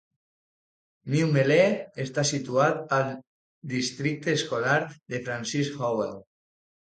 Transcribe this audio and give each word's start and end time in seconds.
New 1.15 1.27
Melle 1.35 1.57
està 2.03 2.23
situat 2.29 2.95
al 2.97 3.11
districte 3.75 4.35
escolar 4.39 4.75
de 5.15 5.21
Francis 5.29 5.71
Howell. 5.77 6.19